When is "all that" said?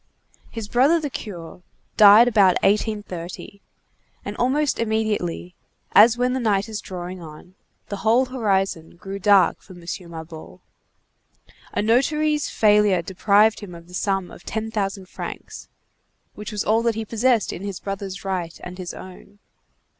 16.65-16.95